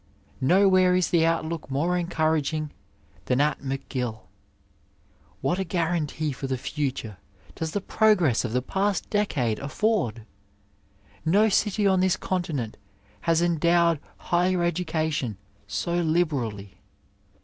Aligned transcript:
Nowhere 0.41 0.95
is 0.95 1.11
the 1.11 1.27
outlook 1.27 1.69
more 1.69 1.95
encouraging 1.95 2.71
than 3.25 3.39
at 3.39 3.59
IfcGill. 3.59 4.21
What 5.41 5.59
a 5.59 5.63
guarantee 5.63 6.31
for 6.31 6.47
the 6.47 6.57
future 6.57 7.17
does 7.53 7.73
the 7.73 7.81
pro 7.81 8.15
gress 8.15 8.43
of 8.43 8.51
the 8.51 8.63
past 8.63 9.11
decade 9.11 9.59
afford! 9.59 10.25
No 11.23 11.49
city 11.49 11.85
on 11.85 11.99
this 11.99 12.17
continent 12.17 12.77
has 13.29 13.43
endowed 13.43 13.99
higher 14.17 14.63
education 14.63 15.37
so 15.67 15.93
liberally. 15.97 16.79